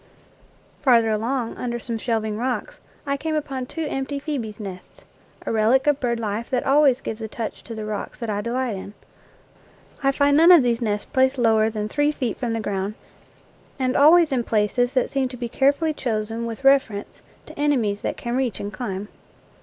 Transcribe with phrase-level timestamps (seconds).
[0.81, 5.03] Farther along, under some shelving rocks, I came upon two empty phcebes' nests
[5.45, 8.41] a relic of bird life that always gives a touch to the rocks that I
[8.41, 8.95] delight in.
[10.01, 12.95] I find none of these nests placed lower than three feet from the ground,
[13.77, 18.17] and always in places that seem to be carefully chosen with reference to enemies that
[18.17, 19.07] can reach and climb.